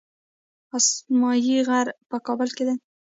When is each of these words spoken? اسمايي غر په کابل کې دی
اسمايي 0.77 1.57
غر 1.67 1.87
په 2.09 2.17
کابل 2.27 2.49
کې 2.55 2.63
دی 2.67 2.75